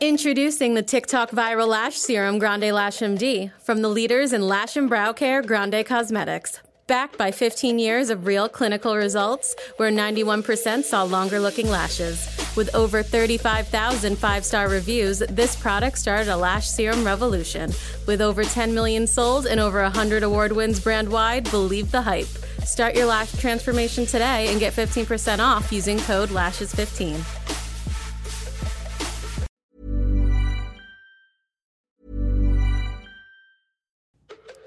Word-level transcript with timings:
Introducing 0.00 0.74
the 0.74 0.82
TikTok 0.82 1.32
viral 1.32 1.66
lash 1.66 1.96
serum 1.96 2.38
Grande 2.38 2.70
Lash 2.70 2.98
MD 2.98 3.50
from 3.58 3.82
the 3.82 3.88
leaders 3.88 4.32
in 4.32 4.46
lash 4.46 4.76
and 4.76 4.88
brow 4.88 5.12
care 5.12 5.42
Grande 5.42 5.84
Cosmetics. 5.84 6.60
Backed 6.86 7.18
by 7.18 7.32
15 7.32 7.80
years 7.80 8.08
of 8.08 8.24
real 8.24 8.48
clinical 8.48 8.94
results, 8.94 9.56
where 9.76 9.90
91% 9.90 10.84
saw 10.84 11.02
longer 11.02 11.40
looking 11.40 11.68
lashes. 11.68 12.28
With 12.56 12.72
over 12.76 13.02
35,000 13.02 14.16
five 14.16 14.44
star 14.44 14.68
reviews, 14.68 15.18
this 15.18 15.56
product 15.56 15.98
started 15.98 16.32
a 16.32 16.36
lash 16.36 16.68
serum 16.68 17.04
revolution. 17.04 17.72
With 18.06 18.20
over 18.20 18.44
10 18.44 18.72
million 18.72 19.04
sold 19.04 19.46
and 19.46 19.58
over 19.58 19.82
100 19.82 20.22
award 20.22 20.52
wins 20.52 20.78
brand 20.78 21.08
wide, 21.08 21.50
believe 21.50 21.90
the 21.90 22.02
hype. 22.02 22.28
Start 22.64 22.94
your 22.94 23.06
lash 23.06 23.32
transformation 23.32 24.06
today 24.06 24.46
and 24.48 24.60
get 24.60 24.74
15% 24.74 25.40
off 25.40 25.72
using 25.72 25.98
code 26.00 26.28
LASHES15. 26.28 27.37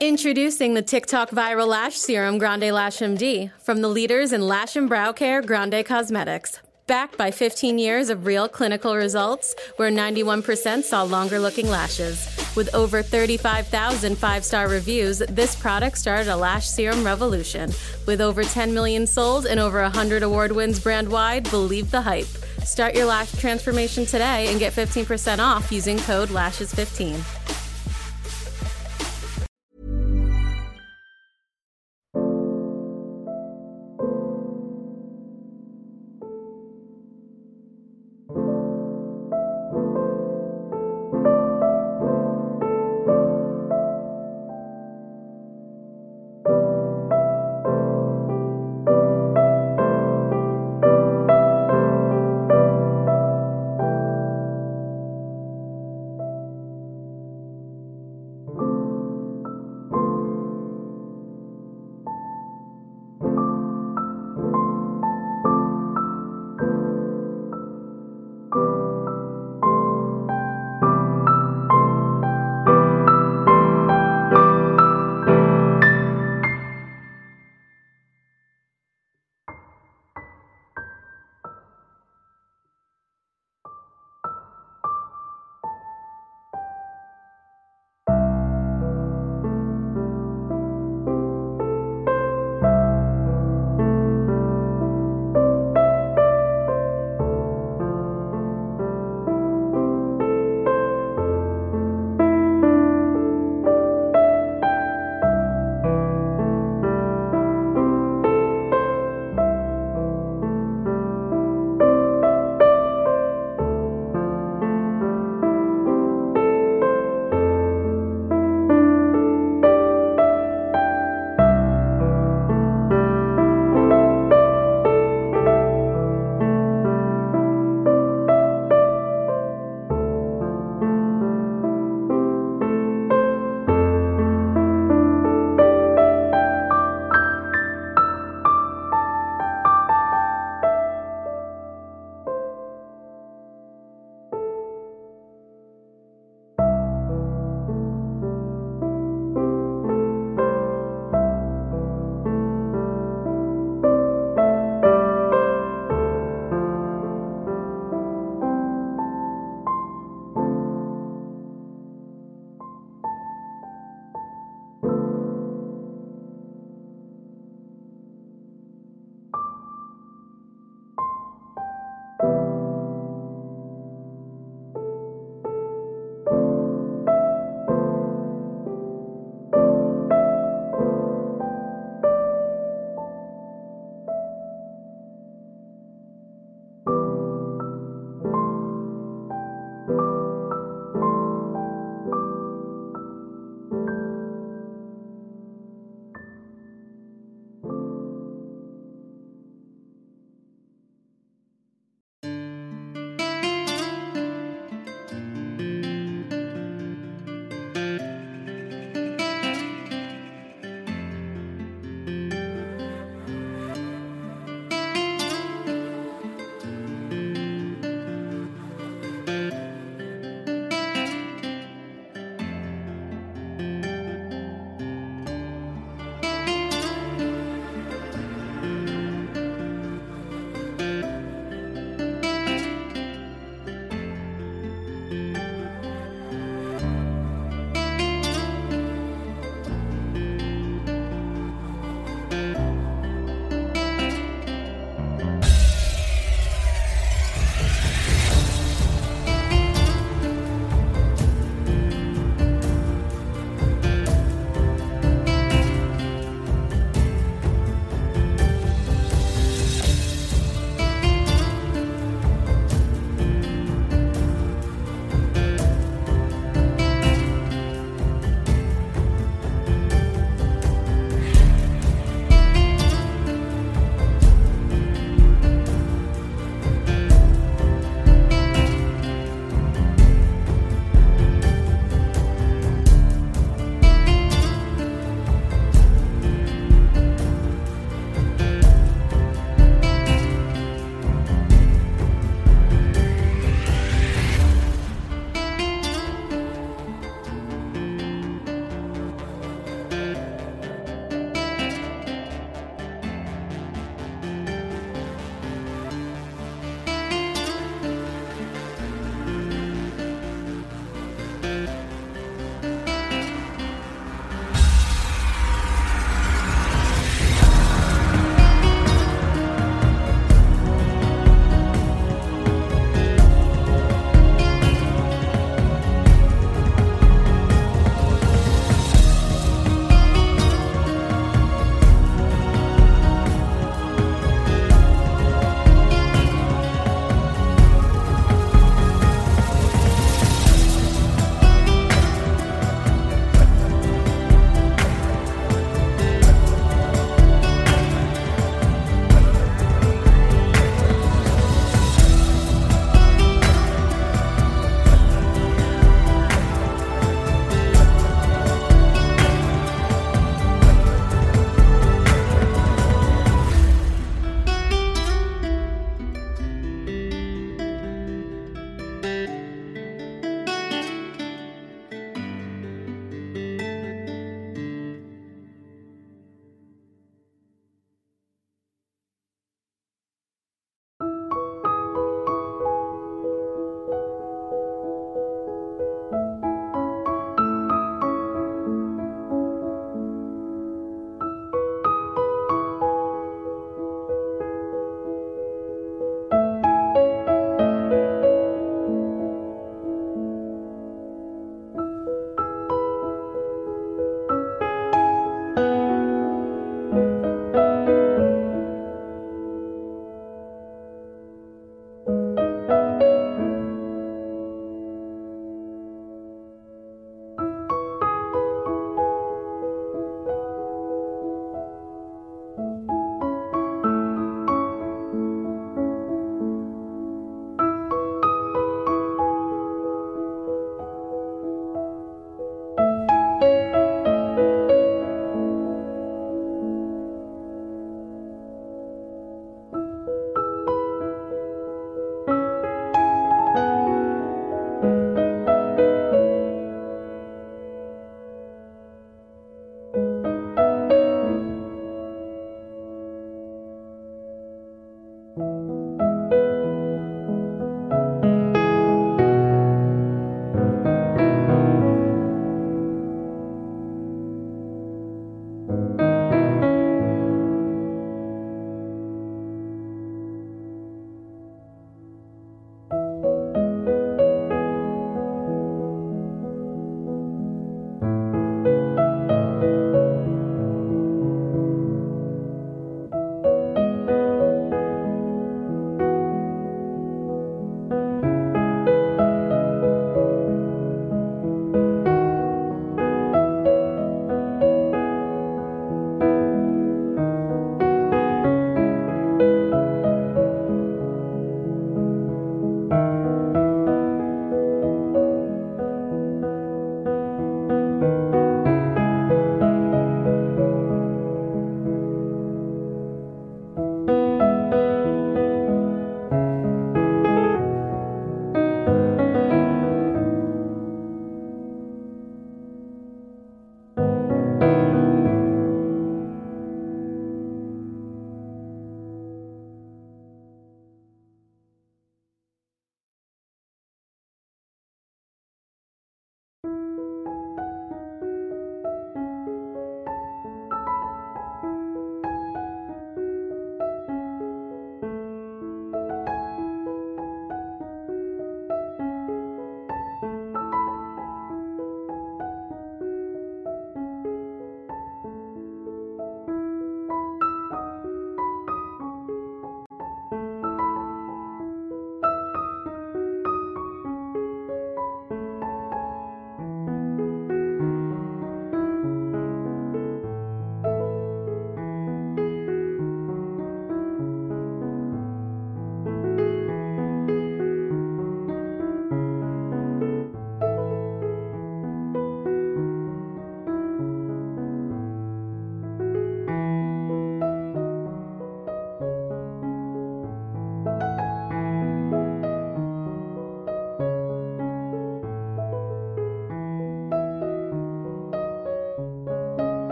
Introducing 0.00 0.74
the 0.74 0.82
TikTok 0.82 1.30
viral 1.30 1.68
lash 1.68 1.96
serum 1.96 2.36
Grande 2.36 2.70
Lash 2.70 2.98
MD 2.98 3.50
from 3.62 3.80
the 3.80 3.88
leaders 3.88 4.30
in 4.30 4.46
lash 4.46 4.76
and 4.76 4.90
brow 4.90 5.10
care 5.10 5.40
Grande 5.40 5.86
Cosmetics. 5.86 6.60
Backed 6.86 7.16
by 7.16 7.30
15 7.30 7.78
years 7.78 8.10
of 8.10 8.26
real 8.26 8.46
clinical 8.46 8.94
results, 8.94 9.54
where 9.76 9.90
91% 9.90 10.82
saw 10.82 11.02
longer 11.02 11.38
looking 11.38 11.68
lashes. 11.68 12.28
With 12.54 12.74
over 12.74 13.02
35,000 13.02 14.18
five 14.18 14.44
star 14.44 14.68
reviews, 14.68 15.20
this 15.30 15.56
product 15.56 15.96
started 15.96 16.28
a 16.28 16.36
lash 16.36 16.68
serum 16.68 17.02
revolution. 17.02 17.72
With 18.04 18.20
over 18.20 18.44
10 18.44 18.74
million 18.74 19.06
sold 19.06 19.46
and 19.46 19.58
over 19.58 19.80
100 19.80 20.22
award 20.22 20.52
wins 20.52 20.78
brand 20.78 21.08
wide, 21.08 21.48
believe 21.50 21.90
the 21.90 22.02
hype. 22.02 22.26
Start 22.66 22.94
your 22.94 23.06
lash 23.06 23.32
transformation 23.40 24.04
today 24.04 24.48
and 24.48 24.60
get 24.60 24.74
15% 24.74 25.38
off 25.38 25.72
using 25.72 25.98
code 26.00 26.28
LASHES15. 26.28 27.55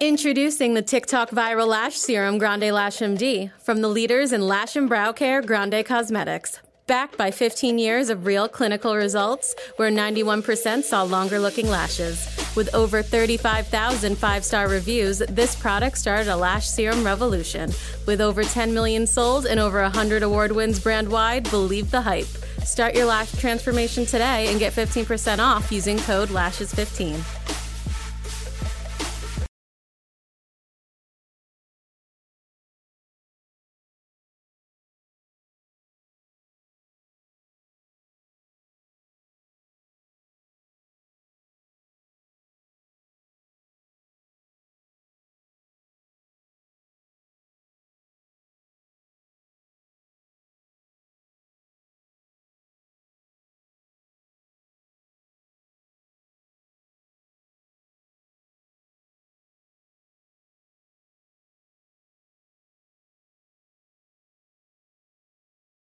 Introducing 0.00 0.74
the 0.74 0.82
TikTok 0.82 1.30
Viral 1.30 1.68
Lash 1.68 1.96
Serum 1.96 2.36
Grande 2.36 2.70
Lash 2.70 2.98
MD 2.98 3.50
from 3.62 3.80
the 3.80 3.88
leaders 3.88 4.30
in 4.30 4.42
lash 4.42 4.76
and 4.76 4.90
brow 4.90 5.10
care, 5.10 5.40
Grande 5.40 5.82
Cosmetics. 5.86 6.58
Backed 6.86 7.16
by 7.16 7.30
15 7.30 7.78
years 7.78 8.10
of 8.10 8.26
real 8.26 8.46
clinical 8.46 8.94
results, 8.94 9.54
where 9.76 9.90
91% 9.90 10.82
saw 10.82 11.02
longer 11.02 11.38
looking 11.38 11.68
lashes. 11.68 12.28
With 12.54 12.74
over 12.74 13.02
35,000 13.02 14.18
five 14.18 14.44
star 14.44 14.68
reviews, 14.68 15.20
this 15.30 15.56
product 15.56 15.96
started 15.96 16.28
a 16.28 16.36
lash 16.36 16.68
serum 16.68 17.02
revolution. 17.02 17.72
With 18.04 18.20
over 18.20 18.44
10 18.44 18.74
million 18.74 19.06
sold 19.06 19.46
and 19.46 19.58
over 19.58 19.80
100 19.80 20.22
award 20.22 20.52
wins 20.52 20.78
brand 20.78 21.08
wide, 21.08 21.48
believe 21.48 21.90
the 21.90 22.02
hype. 22.02 22.26
Start 22.66 22.94
your 22.94 23.06
lash 23.06 23.32
transformation 23.40 24.04
today 24.04 24.48
and 24.48 24.58
get 24.58 24.74
15% 24.74 25.38
off 25.38 25.72
using 25.72 25.98
code 26.00 26.28
LASHES15. 26.28 27.35